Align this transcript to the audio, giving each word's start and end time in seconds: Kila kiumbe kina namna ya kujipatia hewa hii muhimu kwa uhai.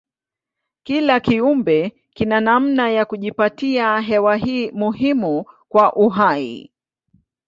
Kila 0.85 1.15
kiumbe 1.19 1.91
kina 2.15 2.39
namna 2.41 2.89
ya 2.91 3.05
kujipatia 3.05 3.99
hewa 3.99 4.35
hii 4.35 4.71
muhimu 4.71 5.45
kwa 5.69 5.93
uhai. 5.95 6.71